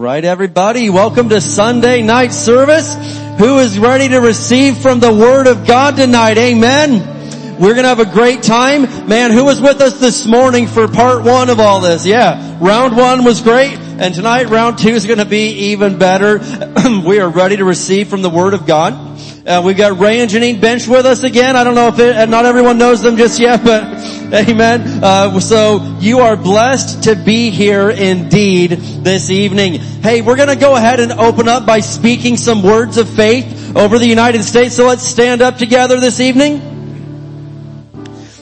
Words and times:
Right, 0.00 0.24
everybody, 0.24 0.88
welcome 0.88 1.28
to 1.28 1.42
Sunday 1.42 2.00
night 2.00 2.32
service. 2.32 2.94
Who 3.36 3.58
is 3.58 3.78
ready 3.78 4.08
to 4.08 4.18
receive 4.20 4.78
from 4.78 4.98
the 4.98 5.12
Word 5.12 5.46
of 5.46 5.66
God 5.66 5.96
tonight? 5.96 6.38
Amen. 6.38 7.60
We're 7.60 7.74
gonna 7.74 7.88
have 7.88 7.98
a 8.00 8.06
great 8.06 8.42
time. 8.42 9.06
Man, 9.06 9.30
who 9.30 9.44
was 9.44 9.60
with 9.60 9.78
us 9.82 10.00
this 10.00 10.24
morning 10.26 10.68
for 10.68 10.88
part 10.88 11.22
one 11.22 11.50
of 11.50 11.60
all 11.60 11.80
this? 11.80 12.06
Yeah, 12.06 12.56
round 12.62 12.96
one 12.96 13.24
was 13.24 13.42
great, 13.42 13.76
and 13.76 14.14
tonight 14.14 14.48
round 14.48 14.78
two 14.78 14.88
is 14.88 15.04
gonna 15.04 15.26
be 15.26 15.72
even 15.72 15.98
better. 15.98 16.38
we 17.06 17.20
are 17.20 17.28
ready 17.28 17.58
to 17.58 17.64
receive 17.66 18.08
from 18.08 18.22
the 18.22 18.30
Word 18.30 18.54
of 18.54 18.66
God. 18.66 18.94
Uh, 19.46 19.60
we've 19.62 19.76
got 19.76 19.98
Ray 19.98 20.20
and 20.20 20.30
Janine 20.30 20.62
Bench 20.62 20.88
with 20.88 21.04
us 21.04 21.24
again. 21.24 21.56
I 21.56 21.62
don't 21.62 21.74
know 21.74 21.88
if 21.88 21.98
it, 21.98 22.26
not 22.30 22.46
everyone 22.46 22.78
knows 22.78 23.02
them 23.02 23.18
just 23.18 23.38
yet, 23.38 23.62
but 23.62 23.82
amen. 24.32 25.02
Uh, 25.02 25.40
so 25.40 25.96
you 26.00 26.20
are 26.20 26.36
blessed 26.36 27.04
to 27.04 27.16
be 27.16 27.50
here 27.50 27.90
indeed 27.90 28.70
this 28.70 29.30
evening. 29.30 29.74
Hey, 29.74 30.22
we're 30.22 30.36
going 30.36 30.48
to 30.48 30.56
go 30.56 30.76
ahead 30.76 31.00
and 31.00 31.12
open 31.12 31.48
up 31.48 31.66
by 31.66 31.80
speaking 31.80 32.36
some 32.36 32.62
words 32.62 32.96
of 32.96 33.08
faith 33.08 33.76
over 33.76 33.98
the 33.98 34.06
United 34.06 34.44
States. 34.44 34.76
So 34.76 34.86
let's 34.86 35.02
stand 35.02 35.42
up 35.42 35.56
together 35.56 35.98
this 36.00 36.20
evening. 36.20 36.69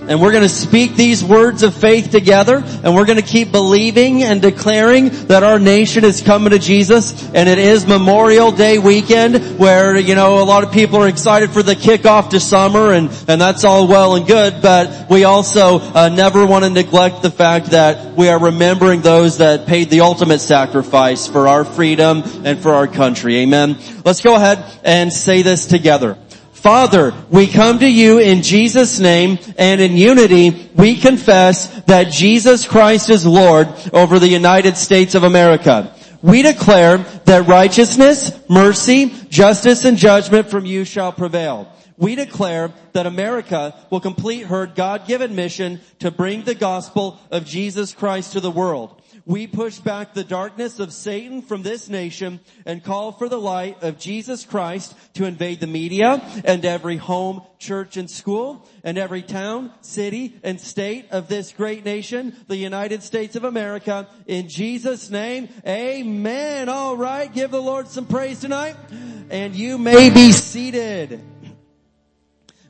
And 0.08 0.22
we're 0.22 0.32
going 0.32 0.42
to 0.42 0.48
speak 0.48 0.96
these 0.96 1.22
words 1.22 1.62
of 1.62 1.74
faith 1.74 2.10
together 2.10 2.62
and 2.82 2.94
we're 2.94 3.04
going 3.04 3.20
to 3.20 3.26
keep 3.26 3.52
believing 3.52 4.22
and 4.22 4.40
declaring 4.40 5.10
that 5.26 5.42
our 5.42 5.58
nation 5.58 6.02
is 6.02 6.22
coming 6.22 6.50
to 6.52 6.58
Jesus 6.58 7.30
and 7.34 7.46
it 7.46 7.58
is 7.58 7.86
Memorial 7.86 8.50
Day 8.50 8.78
weekend 8.78 9.58
where, 9.58 9.98
you 9.98 10.14
know, 10.14 10.42
a 10.42 10.44
lot 10.44 10.64
of 10.64 10.72
people 10.72 10.98
are 11.00 11.08
excited 11.08 11.50
for 11.50 11.62
the 11.62 11.74
kickoff 11.74 12.30
to 12.30 12.40
summer 12.40 12.94
and, 12.94 13.10
and 13.28 13.38
that's 13.38 13.64
all 13.64 13.86
well 13.86 14.16
and 14.16 14.26
good, 14.26 14.62
but 14.62 15.10
we 15.10 15.24
also 15.24 15.78
uh, 15.78 16.08
never 16.08 16.46
want 16.46 16.64
to 16.64 16.70
neglect 16.70 17.20
the 17.20 17.30
fact 17.30 17.66
that 17.72 18.16
we 18.16 18.30
are 18.30 18.40
remembering 18.40 19.02
those 19.02 19.38
that 19.38 19.66
paid 19.66 19.90
the 19.90 20.00
ultimate 20.00 20.40
sacrifice 20.40 21.26
for 21.26 21.48
our 21.48 21.66
freedom 21.66 22.22
and 22.46 22.60
for 22.60 22.72
our 22.72 22.86
country. 22.86 23.40
Amen. 23.40 23.76
Let's 24.06 24.22
go 24.22 24.36
ahead 24.36 24.64
and 24.84 25.12
say 25.12 25.42
this 25.42 25.66
together. 25.66 26.16
Father, 26.58 27.14
we 27.30 27.46
come 27.46 27.78
to 27.78 27.88
you 27.88 28.18
in 28.18 28.42
Jesus' 28.42 28.98
name 28.98 29.38
and 29.56 29.80
in 29.80 29.96
unity 29.96 30.68
we 30.74 30.96
confess 30.96 31.68
that 31.84 32.10
Jesus 32.10 32.66
Christ 32.66 33.10
is 33.10 33.24
Lord 33.24 33.68
over 33.92 34.18
the 34.18 34.28
United 34.28 34.76
States 34.76 35.14
of 35.14 35.22
America. 35.22 35.94
We 36.20 36.42
declare 36.42 36.98
that 37.26 37.46
righteousness, 37.46 38.32
mercy, 38.48 39.14
justice, 39.28 39.84
and 39.84 39.96
judgment 39.96 40.50
from 40.50 40.66
you 40.66 40.84
shall 40.84 41.12
prevail. 41.12 41.72
We 41.96 42.16
declare 42.16 42.72
that 42.92 43.06
America 43.06 43.76
will 43.88 44.00
complete 44.00 44.46
her 44.46 44.66
God-given 44.66 45.36
mission 45.36 45.80
to 46.00 46.10
bring 46.10 46.42
the 46.42 46.56
gospel 46.56 47.20
of 47.30 47.44
Jesus 47.44 47.92
Christ 47.92 48.32
to 48.32 48.40
the 48.40 48.50
world. 48.50 48.97
We 49.28 49.46
push 49.46 49.78
back 49.78 50.14
the 50.14 50.24
darkness 50.24 50.80
of 50.80 50.90
Satan 50.90 51.42
from 51.42 51.62
this 51.62 51.90
nation 51.90 52.40
and 52.64 52.82
call 52.82 53.12
for 53.12 53.28
the 53.28 53.38
light 53.38 53.82
of 53.82 53.98
Jesus 53.98 54.46
Christ 54.46 54.94
to 55.14 55.26
invade 55.26 55.60
the 55.60 55.66
media 55.66 56.22
and 56.46 56.64
every 56.64 56.96
home, 56.96 57.42
church, 57.58 57.98
and 57.98 58.10
school 58.10 58.66
and 58.82 58.96
every 58.96 59.20
town, 59.20 59.70
city, 59.82 60.34
and 60.42 60.58
state 60.58 61.08
of 61.10 61.28
this 61.28 61.52
great 61.52 61.84
nation, 61.84 62.34
the 62.46 62.56
United 62.56 63.02
States 63.02 63.36
of 63.36 63.44
America. 63.44 64.08
In 64.26 64.48
Jesus' 64.48 65.10
name, 65.10 65.50
amen. 65.66 66.70
All 66.70 66.96
right. 66.96 67.30
Give 67.30 67.50
the 67.50 67.60
Lord 67.60 67.88
some 67.88 68.06
praise 68.06 68.40
tonight 68.40 68.76
and 69.30 69.54
you 69.54 69.76
may 69.76 70.08
be 70.08 70.32
seated. 70.32 71.22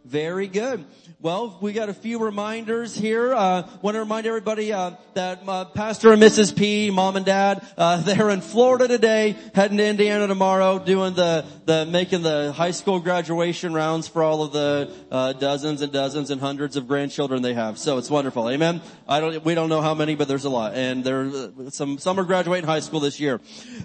Very 0.08 0.46
good. 0.46 0.86
Well, 1.20 1.58
we 1.60 1.74
got 1.74 1.90
a 1.90 1.94
few 1.94 2.20
reminders 2.20 2.94
here. 2.94 3.34
Uh, 3.34 3.68
want 3.82 3.96
to 3.96 3.98
remind 3.98 4.26
everybody 4.26 4.72
uh, 4.72 4.92
that 5.12 5.40
uh, 5.46 5.66
Pastor 5.66 6.12
and 6.12 6.22
Mrs. 6.22 6.56
P, 6.56 6.90
mom 6.90 7.16
and 7.16 7.26
dad, 7.26 7.66
uh, 7.76 8.00
they're 8.02 8.30
in 8.30 8.40
Florida 8.40 8.88
today, 8.88 9.36
heading 9.52 9.76
to 9.76 9.84
Indiana 9.84 10.28
tomorrow, 10.28 10.78
doing 10.78 11.12
the 11.12 11.44
the 11.66 11.84
making 11.84 12.22
the 12.22 12.52
high 12.52 12.70
school 12.70 13.00
graduation 13.00 13.74
rounds 13.74 14.08
for 14.08 14.22
all 14.22 14.42
of 14.44 14.52
the 14.52 14.90
uh, 15.10 15.34
dozens 15.34 15.82
and 15.82 15.92
dozens 15.92 16.30
and 16.30 16.40
hundreds 16.40 16.76
of 16.76 16.88
grandchildren 16.88 17.42
they 17.42 17.52
have. 17.52 17.78
So 17.78 17.98
it's 17.98 18.08
wonderful. 18.08 18.48
Amen. 18.48 18.80
I 19.06 19.20
don't. 19.20 19.44
We 19.44 19.54
don't 19.54 19.68
know 19.68 19.82
how 19.82 19.94
many, 19.94 20.14
but 20.14 20.28
there's 20.28 20.46
a 20.46 20.50
lot, 20.50 20.74
and 20.74 21.04
there 21.04 21.26
uh, 21.26 21.68
some 21.68 21.98
some 21.98 22.18
are 22.18 22.24
graduating 22.24 22.66
high 22.66 22.80
school 22.80 23.00
this 23.00 23.20
year. 23.20 23.40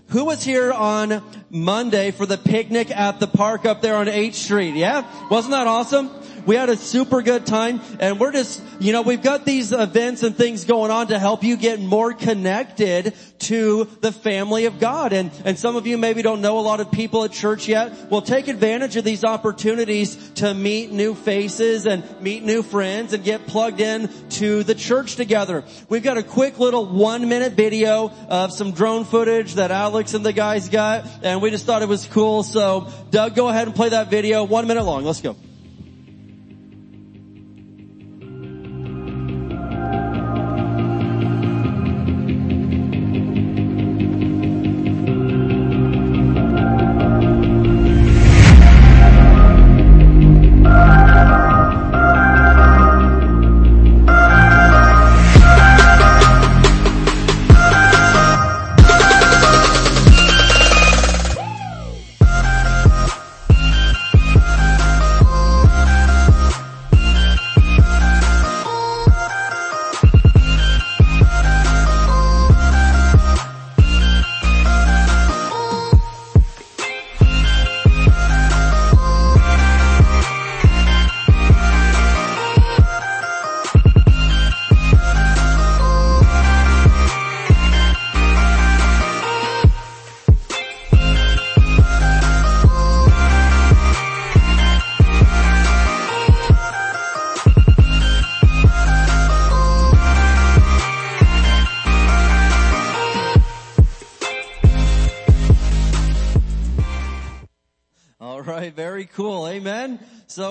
Who 0.10 0.24
was 0.24 0.42
here 0.42 0.72
on 0.72 1.22
Monday 1.50 2.12
for 2.12 2.26
the 2.26 2.38
picnic 2.38 2.92
at 2.92 3.20
the 3.20 3.28
park 3.28 3.66
up 3.66 3.82
there 3.82 3.96
on 3.96 4.06
8th 4.06 4.36
Street? 4.36 4.76
Yeah, 4.76 5.04
wasn't 5.30 5.52
that 5.52 5.68
awesome? 5.68 6.13
We 6.46 6.56
had 6.56 6.70
a 6.70 6.76
super 6.76 7.22
good 7.22 7.46
time 7.46 7.82
and 8.00 8.20
we're 8.20 8.32
just, 8.32 8.62
you 8.80 8.92
know, 8.92 9.02
we've 9.02 9.22
got 9.22 9.46
these 9.46 9.72
events 9.72 10.24
and 10.24 10.36
things 10.36 10.66
going 10.66 10.92
on 10.92 11.08
to 11.08 11.20
help 11.20 11.44
you 11.44 11.56
get 11.56 11.80
more 11.80 12.14
connected 12.14 13.14
to 13.40 13.86
the 14.02 14.12
family 14.12 14.66
of 14.66 14.80
God. 14.80 15.14
And, 15.14 15.32
and 15.46 15.58
some 15.58 15.76
of 15.76 15.88
you 15.88 15.98
maybe 15.98 16.22
don't 16.22 16.42
know 16.42 16.60
a 16.60 16.62
lot 16.62 16.80
of 16.80 16.92
people 16.92 17.24
at 17.24 17.32
church 17.32 17.68
yet. 17.68 18.10
Well, 18.10 18.22
take 18.22 18.48
advantage 18.48 18.96
of 18.98 19.04
these 19.04 19.24
opportunities 19.24 20.16
to 20.36 20.54
meet 20.54 20.92
new 20.92 21.16
faces 21.16 21.86
and 21.86 22.04
meet 22.22 22.44
new 22.44 22.64
friends 22.64 23.14
and 23.14 23.24
get 23.24 23.48
plugged 23.48 23.80
in 23.80 24.10
to 24.32 24.64
the 24.64 24.76
church 24.76 25.16
together. 25.16 25.64
We've 25.90 26.04
got 26.04 26.18
a 26.18 26.24
quick 26.24 26.60
little 26.60 26.86
one 26.86 27.30
minute 27.30 27.54
video 27.54 28.12
of 28.28 28.52
some 28.52 28.72
drone 28.72 29.06
footage 29.06 29.56
that 29.56 29.72
Alex 29.72 30.14
and 30.14 30.26
the 30.26 30.34
guys 30.34 30.70
got 30.70 31.08
and 31.24 31.42
we 31.42 31.52
just 31.52 31.66
thought 31.66 31.82
it 31.82 31.90
was 31.90 32.06
cool. 32.08 32.44
So 32.44 32.90
Doug, 33.12 33.36
go 33.36 33.50
ahead 33.50 33.68
and 33.68 33.76
play 33.76 33.90
that 33.90 34.10
video. 34.10 34.44
One 34.44 34.68
minute 34.68 34.84
long. 34.84 35.06
Let's 35.06 35.22
go. 35.22 35.36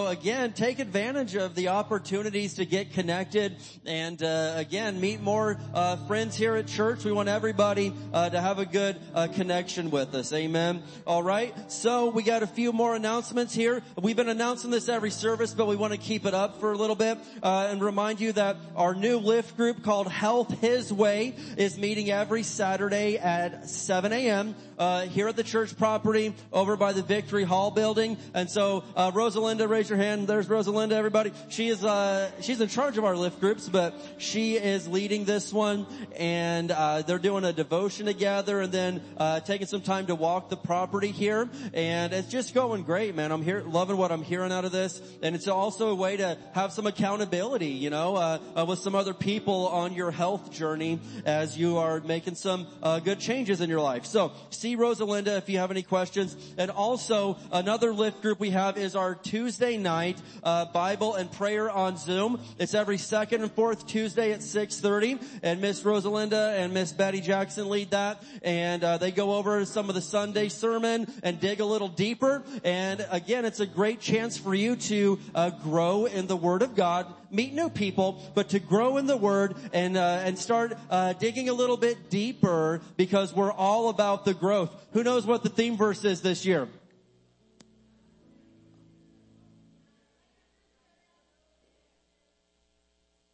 Again, 0.09 0.53
take 0.53 0.79
advantage 0.79 1.37
of 1.37 1.55
the 1.55 1.69
opportunities 1.69 2.55
to 2.55 2.67
get 2.67 2.93
connected 2.93 3.56
and 3.87 4.23
uh, 4.23 4.55
again 4.56 5.00
meet 5.00 5.20
more 5.20 5.59
uh, 5.73 5.97
friends 6.06 6.37
here 6.37 6.56
at 6.56 6.67
church. 6.67 7.05
We 7.05 7.12
want 7.12 7.29
everybody 7.29 7.93
uh, 8.12 8.31
to 8.31 8.41
have 8.41 8.59
a 8.59 8.67
good 8.67 9.00
uh, 9.14 9.29
connection 9.29 9.91
with 9.91 10.14
us. 10.14 10.32
Amen. 10.32 10.82
All 11.06 11.23
right. 11.23 11.55
So 11.70 12.11
we 12.11 12.25
got 12.25 12.43
a 12.43 12.47
few 12.47 12.73
more 12.73 12.94
announcements 12.94 13.55
here. 13.55 13.82
We've 14.00 14.17
been 14.17 14.29
announcing 14.29 14.70
this 14.70 14.88
every 14.88 15.11
service, 15.11 15.55
but 15.55 15.67
we 15.67 15.76
want 15.76 15.93
to 15.93 15.99
keep 15.99 16.26
it 16.26 16.35
up 16.35 16.61
for 16.61 16.73
a 16.73 16.76
little 16.76 16.97
bit 16.97 17.19
uh, 17.43 17.69
and 17.70 17.82
remind 17.82 18.20
you 18.20 18.32
that 18.32 18.56
our 18.76 18.94
new 18.94 19.19
lift 19.19 19.56
group 19.56 19.82
called 19.82 20.08
Health 20.08 20.61
His 20.61 20.93
Way 20.93 21.35
is 21.56 21.79
meeting 21.79 22.11
every 22.11 22.43
Saturday 22.43 23.19
at 23.19 23.69
7 23.69 24.12
a.m. 24.12 24.55
Uh, 24.79 25.03
here 25.03 25.29
at 25.29 25.37
the 25.37 25.44
church 25.44 25.76
property 25.76 26.35
over 26.53 26.76
by 26.76 26.93
the 26.93 27.03
Victory 27.03 27.44
Hall 27.44 27.62
building. 27.70 28.17
And 28.35 28.50
so 28.50 28.85
Rosalinda 28.97 29.69
raise 29.69 29.88
your 29.88 29.99
hand. 29.99 30.26
There's 30.26 30.49
Rosalinda, 30.49 30.93
everybody. 30.93 31.32
She 31.49 31.69
is, 31.69 31.85
uh, 31.85 32.31
she's 32.41 32.61
in 32.61 32.69
charge 32.69 32.99
of 32.99 33.05
our 33.05 33.17
lift 33.17 33.41
groups, 33.41 33.69
but 33.69 33.94
she 34.19 34.56
is 34.56 34.88
leading 34.88 35.25
this 35.25 35.53
one 35.53 35.87
and, 36.17 36.70
uh, 36.70 37.03
they're 37.03 37.19
doing 37.19 37.44
a 37.44 37.53
devotion 37.53 38.06
together 38.06 38.61
and 38.61 38.73
then, 38.73 39.03
uh, 39.17 39.41
taking 39.41 39.67
some 39.67 39.81
time 39.81 40.06
to 40.06 40.14
walk 40.14 40.49
the 40.49 40.56
property 40.56 41.11
here. 41.11 41.49
And 41.73 42.12
it's 42.12 42.29
just 42.29 42.55
going 42.55 42.82
great, 42.82 43.14
man. 43.14 43.32
I'm 43.32 43.43
here, 43.43 43.62
loving 43.67 43.97
what 43.97 44.12
I'm 44.12 44.23
hearing 44.23 44.53
out 44.53 44.65
of 44.65 44.73
this. 44.73 45.00
And 45.23 45.35
it's 45.35 45.49
also 45.49 45.88
a 45.88 45.94
way 45.94 46.17
to 46.17 46.38
have 46.53 46.73
some 46.73 46.87
accountability, 46.87 47.69
you 47.70 47.91
know, 47.91 48.17
uh, 48.17 48.38
uh 48.56 48.65
with 48.65 48.79
some 48.79 48.94
other 48.94 49.15
people 49.15 49.69
on 49.69 49.94
your 49.94 50.11
health 50.11 50.50
journey 50.50 51.00
as 51.25 51.58
you 51.58 51.79
are 51.79 52.00
making 52.00 52.35
some, 52.35 52.67
uh, 52.82 52.99
good 53.00 53.20
changes 53.20 53.61
in 53.61 53.69
your 53.69 53.81
life. 53.81 54.06
So 54.06 54.32
see 54.50 54.76
Rosalinda 54.76 55.38
if 55.38 55.49
you 55.49 55.58
have 55.58 55.70
any 55.70 55.82
questions. 55.82 56.37
And 56.56 56.70
also 56.70 57.37
another 57.50 57.93
lift 57.93 58.23
group 58.23 58.39
we 58.39 58.50
have 58.50 58.77
is 58.77 58.94
our 58.94 59.15
Tuesday 59.15 59.77
night, 59.77 60.21
uh, 60.43 60.67
Bible 60.67 61.15
and 61.15 61.31
prayer 61.33 61.71
on 61.71 61.97
Zoom. 61.97 62.41
It's 62.59 62.75
every 62.75 62.99
second 62.99 63.43
and 63.43 63.50
fourth 63.50 63.87
Tuesday 63.87 64.33
at 64.33 64.41
6.30 64.41 65.23
and 65.43 65.61
Miss 65.61 65.83
Rosalinda 65.83 66.59
and 66.59 66.75
Miss 66.75 66.93
Betty 66.93 67.21
Jackson 67.21 67.69
lead 67.69 67.91
that 67.91 68.23
and 68.43 68.85
uh, 68.85 68.99
they 68.99 69.11
go 69.11 69.33
over 69.35 69.65
some 69.65 69.89
of 69.89 69.94
the 69.94 70.00
Sunday 70.00 70.49
sermon 70.49 71.06
and 71.23 71.41
dig 71.41 71.61
a 71.61 71.65
little 71.65 71.89
deeper 71.89 72.43
and 72.65 73.06
again 73.11 73.44
it's 73.44 73.61
a 73.61 73.67
great 73.67 74.00
chance 74.00 74.37
for 74.37 74.55
you 74.55 74.77
to 74.77 75.19
uh, 75.35 75.50
grow 75.50 76.06
in 76.06 76.27
the 76.27 76.37
Word 76.37 76.62
of 76.62 76.75
God, 76.75 77.06
meet 77.31 77.53
new 77.53 77.71
people, 77.71 78.23
but 78.35 78.50
to 78.50 78.59
grow 78.59 78.97
in 78.97 79.06
the 79.06 79.17
Word 79.17 79.55
and 79.73 79.97
uh, 79.97 80.23
and 80.25 80.39
start 80.39 80.77
uh, 80.91 81.12
digging 81.15 81.49
a 81.49 81.53
little 81.53 81.77
bit 81.77 82.11
deeper 82.11 82.81
because 82.97 83.35
we're 83.35 83.53
all 83.53 83.89
about 83.89 84.25
the 84.25 84.35
growth. 84.35 84.71
Who 84.93 85.03
knows 85.03 85.27
what 85.27 85.43
the 85.43 85.49
theme 85.49 85.77
verse 85.77 86.05
is 86.05 86.21
this 86.21 86.44
year? 86.44 86.69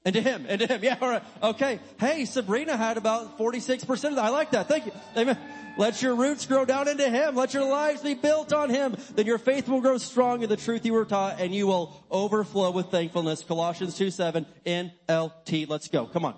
And 0.09 0.15
to 0.15 0.23
him, 0.23 0.47
and 0.49 0.59
to 0.59 0.67
him. 0.67 0.83
Yeah, 0.83 0.97
all 1.03 1.11
right. 1.11 1.23
Okay. 1.43 1.81
Hey, 2.01 2.25
Sabrina 2.25 2.79
had 2.79 2.97
about 2.97 3.37
46% 3.37 3.83
of 3.91 4.15
that. 4.15 4.25
I 4.25 4.31
like 4.31 4.53
that. 4.53 4.67
Thank 4.67 4.87
you. 4.87 4.93
Amen. 5.15 5.37
Let 5.77 6.01
your 6.01 6.15
roots 6.15 6.47
grow 6.47 6.65
down 6.65 6.89
into 6.89 7.07
Him. 7.11 7.35
Let 7.35 7.53
your 7.53 7.69
lives 7.69 8.01
be 8.01 8.15
built 8.15 8.55
on 8.55 8.71
Him. 8.71 8.97
Then 9.15 9.27
your 9.27 9.37
faith 9.37 9.69
will 9.69 9.83
grow 9.83 9.99
strong 9.99 10.43
in 10.43 10.49
the 10.49 10.57
truth 10.57 10.87
you 10.87 10.95
were 10.95 11.05
taught 11.05 11.43
and 11.43 11.55
you 11.55 11.67
will 11.67 11.95
overflow 12.11 12.71
with 12.71 12.87
thankfulness. 12.87 13.43
Colossians 13.43 13.99
2 13.99 14.11
7 14.11 14.47
NLT. 14.65 15.69
Let's 15.69 15.89
go. 15.89 16.07
Come 16.07 16.25
on. 16.25 16.35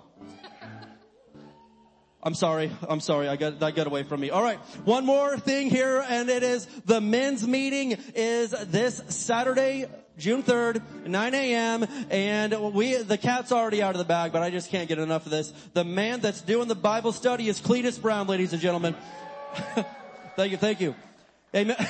I'm 2.21 2.35
sorry. 2.35 2.71
I'm 2.89 2.99
sorry. 2.99 3.29
I 3.29 3.37
got, 3.37 3.61
that 3.61 3.73
got 3.73 3.87
away 3.87 4.03
from 4.03 4.19
me. 4.19 4.31
All 4.31 4.43
right. 4.43 4.59
One 4.83 5.05
more 5.05 5.37
thing 5.37 5.69
here 5.69 6.03
and 6.05 6.29
it 6.29 6.43
is 6.43 6.65
the 6.85 6.99
men's 6.99 7.47
meeting 7.47 7.97
is 8.15 8.51
this 8.51 9.01
Saturday, 9.07 9.87
June 10.21 10.43
3rd, 10.43 11.07
9 11.07 11.33
a.m. 11.33 11.87
And 12.11 12.73
we, 12.73 12.95
the 12.95 13.17
cat's 13.17 13.51
already 13.51 13.81
out 13.81 13.95
of 13.95 13.97
the 13.97 14.05
bag, 14.05 14.31
but 14.31 14.43
I 14.43 14.51
just 14.51 14.69
can't 14.69 14.87
get 14.87 14.99
enough 14.99 15.25
of 15.25 15.31
this. 15.31 15.51
The 15.73 15.83
man 15.83 16.19
that's 16.19 16.41
doing 16.41 16.67
the 16.67 16.75
Bible 16.75 17.11
study 17.11 17.49
is 17.49 17.59
Cletus 17.59 17.99
Brown, 17.99 18.27
ladies 18.27 18.53
and 18.53 18.61
gentlemen. 18.61 18.95
thank 20.35 20.51
you, 20.51 20.57
thank 20.57 20.79
you. 20.79 20.93
Amen. 21.55 21.75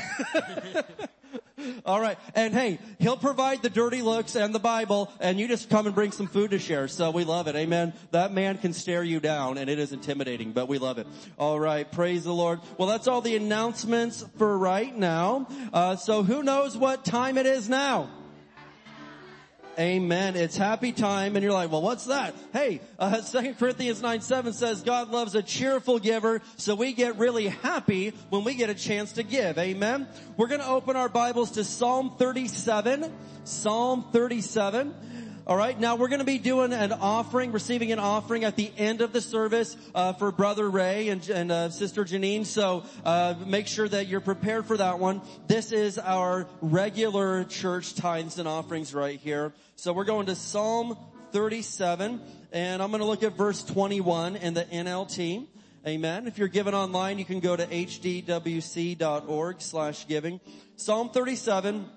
All 1.86 2.00
right. 2.00 2.18
And 2.34 2.54
hey, 2.54 2.80
he'll 3.00 3.18
provide 3.18 3.62
the 3.62 3.70
dirty 3.70 4.02
looks 4.02 4.36
and 4.36 4.56
the 4.56 4.60
Bible 4.60 5.12
and 5.20 5.40
you 5.40 5.48
just 5.48 5.70
come 5.70 5.86
and 5.86 5.94
bring 5.94 6.12
some 6.12 6.28
food 6.28 6.52
to 6.52 6.60
share. 6.60 6.88
So 6.88 7.12
we 7.12 7.24
love 7.24 7.48
it. 7.48 7.56
Amen. 7.56 7.94
That 8.12 8.34
man 8.34 8.58
can 8.58 8.74
stare 8.74 9.04
you 9.04 9.20
down 9.20 9.60
and 9.60 9.70
it 9.70 9.78
is 9.78 9.92
intimidating, 9.92 10.54
but 10.54 10.68
we 10.68 10.80
love 10.80 10.98
it. 10.98 11.06
All 11.38 11.60
right. 11.60 11.90
Praise 11.92 12.24
the 12.24 12.34
Lord. 12.34 12.62
Well, 12.78 12.88
that's 12.88 13.08
all 13.08 13.22
the 13.22 13.36
announcements 13.36 14.26
for 14.38 14.58
right 14.58 14.96
now. 14.96 15.48
Uh, 15.72 15.96
so 15.96 16.24
who 16.24 16.42
knows 16.42 16.76
what 16.76 17.06
time 17.06 17.38
it 17.38 17.46
is 17.46 17.70
now? 17.70 18.10
Amen. 19.80 20.36
It's 20.36 20.58
happy 20.58 20.92
time 20.92 21.36
and 21.36 21.44
you're 21.44 21.54
like, 21.54 21.72
well, 21.72 21.82
what's 21.82 22.06
that? 22.06 22.36
Hey, 22.52 22.82
uh, 23.00 23.22
2 23.22 23.54
Corinthians 23.54 24.02
9, 24.02 24.22
7 24.22 24.54
says 24.54 24.82
God 24.82 25.10
loves 25.10 25.34
a 25.34 25.42
cheerful 25.42 26.00
giver, 26.00 26.42
so 26.58 26.76
we 26.76 26.94
get 26.94 27.18
really 27.18 27.48
happy 27.48 28.14
when 28.30 28.44
we 28.44 28.56
get 28.56 28.70
a 28.70 28.76
chance 28.76 29.14
to 29.14 29.24
give. 29.24 29.58
Amen. 29.58 30.08
We're 30.36 30.48
gonna 30.48 30.68
open 30.68 30.96
our 30.96 31.10
Bibles 31.10 31.52
to 31.52 31.64
Psalm 31.64 32.16
37. 32.18 33.12
Psalm 33.46 34.06
37. 34.12 35.31
All 35.52 35.58
right, 35.58 35.78
now 35.78 35.98
we're 35.98 36.08
going 36.08 36.20
to 36.20 36.26
be 36.26 36.38
doing 36.38 36.72
an 36.72 36.94
offering, 36.94 37.52
receiving 37.52 37.92
an 37.92 38.00
offering 38.00 38.46
at 38.46 38.56
the 38.56 38.72
end 38.78 39.02
of 39.02 39.12
the 39.12 39.20
service 39.20 39.76
uh, 39.94 40.14
for 40.14 40.32
Brother 40.32 40.70
Ray 40.70 41.10
and, 41.10 41.30
and 41.30 41.52
uh, 41.52 41.70
Sister 41.70 42.06
Janine. 42.06 42.46
So 42.46 42.86
uh, 43.04 43.34
make 43.46 43.68
sure 43.68 43.86
that 43.90 44.08
you're 44.08 44.22
prepared 44.22 44.66
for 44.66 44.78
that 44.78 44.98
one. 44.98 45.22
This 45.48 45.74
is 45.74 46.00
our 46.00 46.48
regular 46.62 47.44
church 47.44 47.96
tithes 47.96 48.40
and 48.40 48.48
offerings 48.48 48.94
right 48.94 49.20
here. 49.20 49.52
So 49.76 49.92
we're 49.92 50.06
going 50.06 50.28
to 50.28 50.36
Psalm 50.36 50.98
37, 51.34 52.22
and 52.54 52.82
I'm 52.82 52.90
going 52.90 53.02
to 53.02 53.06
look 53.06 53.24
at 53.24 53.36
verse 53.36 53.62
21 53.62 54.38
in 54.38 54.54
the 54.54 54.64
NLT. 54.64 55.48
Amen. 55.86 56.28
If 56.28 56.38
you're 56.38 56.48
giving 56.48 56.74
online, 56.74 57.20
you 57.20 57.26
can 57.26 57.42
go 57.42 57.58
to 57.58 57.66
hdwc.org 57.66 59.62
slash 59.62 60.08
giving. 60.08 60.40
Psalm 60.78 61.10
37, 61.10 61.90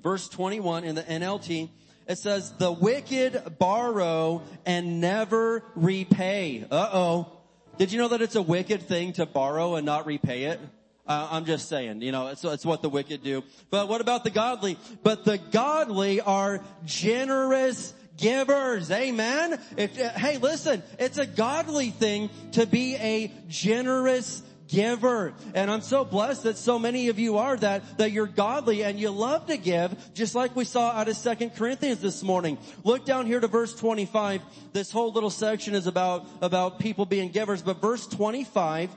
verse 0.00 0.28
21 0.28 0.84
in 0.84 0.94
the 0.94 1.02
NLT. 1.02 1.70
It 2.08 2.16
says, 2.16 2.52
the 2.52 2.72
wicked 2.72 3.58
borrow 3.58 4.42
and 4.64 5.00
never 5.00 5.62
repay. 5.76 6.64
Uh-oh. 6.70 7.30
Did 7.76 7.92
you 7.92 7.98
know 7.98 8.08
that 8.08 8.22
it's 8.22 8.34
a 8.34 8.42
wicked 8.42 8.82
thing 8.82 9.12
to 9.14 9.26
borrow 9.26 9.74
and 9.74 9.84
not 9.84 10.06
repay 10.06 10.44
it? 10.44 10.58
Uh, 11.06 11.28
I'm 11.30 11.44
just 11.44 11.68
saying, 11.68 12.02
you 12.02 12.10
know, 12.10 12.28
it's, 12.28 12.42
it's 12.44 12.64
what 12.64 12.82
the 12.82 12.88
wicked 12.88 13.22
do. 13.22 13.44
But 13.70 13.88
what 13.88 14.00
about 14.00 14.24
the 14.24 14.30
godly? 14.30 14.78
But 15.02 15.24
the 15.24 15.38
godly 15.38 16.20
are 16.20 16.62
generous 16.84 17.94
givers. 18.16 18.90
Amen. 18.90 19.58
If, 19.76 19.98
uh, 20.00 20.10
hey, 20.10 20.38
listen, 20.38 20.82
it's 20.98 21.18
a 21.18 21.26
godly 21.26 21.90
thing 21.90 22.30
to 22.52 22.66
be 22.66 22.96
a 22.96 23.32
generous 23.48 24.42
giver. 24.68 25.32
And 25.54 25.70
I'm 25.70 25.80
so 25.80 26.04
blessed 26.04 26.44
that 26.44 26.56
so 26.56 26.78
many 26.78 27.08
of 27.08 27.18
you 27.18 27.38
are 27.38 27.56
that, 27.56 27.98
that 27.98 28.12
you're 28.12 28.26
godly 28.26 28.84
and 28.84 28.98
you 28.98 29.10
love 29.10 29.46
to 29.46 29.56
give, 29.56 29.96
just 30.14 30.34
like 30.34 30.54
we 30.54 30.64
saw 30.64 30.90
out 30.90 31.08
of 31.08 31.16
Second 31.16 31.56
Corinthians 31.56 32.00
this 32.00 32.22
morning. 32.22 32.58
Look 32.84 33.04
down 33.04 33.26
here 33.26 33.40
to 33.40 33.48
verse 33.48 33.74
25. 33.74 34.42
This 34.72 34.90
whole 34.90 35.12
little 35.12 35.30
section 35.30 35.74
is 35.74 35.86
about, 35.86 36.26
about 36.40 36.78
people 36.78 37.06
being 37.06 37.30
givers, 37.30 37.62
but 37.62 37.80
verse 37.80 38.06
25, 38.06 38.90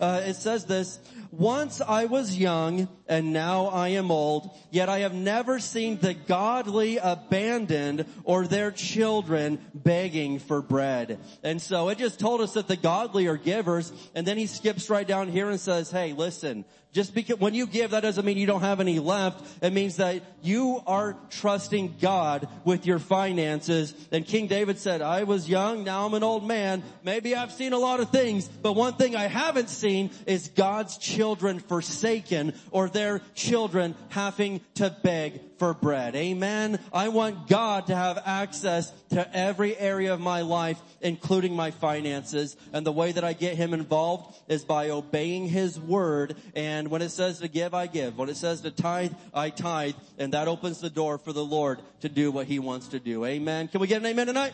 uh, 0.00 0.22
it 0.24 0.34
says 0.34 0.64
this, 0.64 0.98
once 1.30 1.80
I 1.80 2.06
was 2.06 2.36
young 2.36 2.88
and 3.06 3.32
now 3.32 3.66
I 3.66 3.88
am 3.88 4.10
old, 4.10 4.50
yet 4.70 4.88
I 4.88 5.00
have 5.00 5.14
never 5.14 5.58
seen 5.58 5.98
the 5.98 6.14
godly 6.14 6.98
abandoned 6.98 8.06
or 8.24 8.46
their 8.46 8.70
children 8.70 9.58
begging 9.74 10.38
for 10.38 10.60
bread. 10.62 11.18
And 11.42 11.60
so 11.60 11.88
it 11.88 11.98
just 11.98 12.18
told 12.18 12.40
us 12.40 12.54
that 12.54 12.68
the 12.68 12.76
godly 12.76 13.26
are 13.26 13.36
givers 13.36 13.92
and 14.14 14.26
then 14.26 14.36
he 14.36 14.46
skips 14.46 14.90
right 14.90 15.06
down 15.06 15.28
here 15.28 15.48
and 15.50 15.60
says, 15.60 15.90
hey, 15.90 16.12
listen, 16.12 16.64
just 16.92 17.14
because 17.14 17.38
when 17.38 17.52
you 17.52 17.66
give, 17.66 17.90
that 17.90 18.00
doesn't 18.00 18.24
mean 18.24 18.38
you 18.38 18.46
don't 18.46 18.62
have 18.62 18.80
any 18.80 18.98
left. 18.98 19.62
It 19.62 19.74
means 19.74 19.96
that 19.96 20.22
you 20.42 20.82
are 20.86 21.16
trusting 21.28 21.96
God 22.00 22.48
with 22.64 22.86
your 22.86 22.98
finances. 22.98 23.94
And 24.10 24.26
King 24.26 24.46
David 24.46 24.78
said, 24.78 25.02
I 25.02 25.24
was 25.24 25.48
young, 25.48 25.84
now 25.84 26.06
I'm 26.06 26.14
an 26.14 26.22
old 26.22 26.46
man. 26.46 26.82
Maybe 27.04 27.36
I've 27.36 27.52
seen 27.52 27.74
a 27.74 27.78
lot 27.78 28.00
of 28.00 28.10
things, 28.10 28.48
but 28.48 28.72
one 28.72 28.94
thing 28.94 29.14
I 29.14 29.26
haven't 29.26 29.68
seen 29.68 30.10
is 30.26 30.48
God's 30.48 30.96
children 31.18 31.58
forsaken 31.58 32.54
or 32.70 32.88
their 32.88 33.20
children 33.34 33.96
having 34.10 34.60
to 34.74 34.96
beg 35.02 35.40
for 35.58 35.74
bread. 35.74 36.14
Amen. 36.14 36.78
I 36.92 37.08
want 37.08 37.48
God 37.48 37.88
to 37.88 37.96
have 37.96 38.22
access 38.24 38.92
to 39.10 39.36
every 39.36 39.76
area 39.76 40.14
of 40.14 40.20
my 40.20 40.42
life, 40.42 40.80
including 41.00 41.56
my 41.56 41.72
finances. 41.72 42.56
And 42.72 42.86
the 42.86 42.92
way 42.92 43.10
that 43.10 43.24
I 43.24 43.32
get 43.32 43.56
him 43.56 43.74
involved 43.74 44.32
is 44.46 44.64
by 44.64 44.90
obeying 44.90 45.48
his 45.48 45.80
word. 45.80 46.36
And 46.54 46.86
when 46.86 47.02
it 47.02 47.08
says 47.08 47.40
to 47.40 47.48
give, 47.48 47.74
I 47.74 47.88
give. 47.88 48.16
When 48.16 48.28
it 48.28 48.36
says 48.36 48.60
to 48.60 48.70
tithe, 48.70 49.12
I 49.34 49.50
tithe. 49.50 49.96
And 50.18 50.34
that 50.34 50.46
opens 50.46 50.80
the 50.80 50.88
door 50.88 51.18
for 51.18 51.32
the 51.32 51.44
Lord 51.44 51.80
to 52.02 52.08
do 52.08 52.30
what 52.30 52.46
he 52.46 52.60
wants 52.60 52.86
to 52.88 53.00
do. 53.00 53.24
Amen. 53.24 53.66
Can 53.66 53.80
we 53.80 53.88
get 53.88 54.02
an 54.02 54.06
amen 54.06 54.28
tonight? 54.28 54.52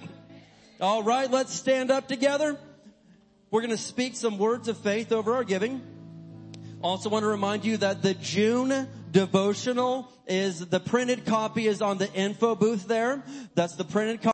All 0.80 1.02
right. 1.02 1.30
Let's 1.30 1.52
stand 1.52 1.90
up 1.90 2.08
together. 2.08 2.58
We're 3.50 3.60
going 3.60 3.70
to 3.70 3.76
speak 3.76 4.16
some 4.16 4.38
words 4.38 4.68
of 4.68 4.78
faith 4.78 5.12
over 5.12 5.34
our 5.34 5.44
giving. 5.44 5.93
Also 6.84 7.08
want 7.08 7.22
to 7.22 7.28
remind 7.28 7.64
you 7.64 7.78
that 7.78 8.02
the 8.02 8.12
June 8.12 8.86
devotional 9.10 10.12
is 10.26 10.66
the 10.66 10.78
printed 10.78 11.24
copy 11.24 11.66
is 11.66 11.80
on 11.80 11.96
the 11.96 12.12
info 12.12 12.54
booth 12.54 12.86
there. 12.86 13.22
That's 13.54 13.74
the 13.74 13.84
printed 13.84 14.20
copy. 14.20 14.22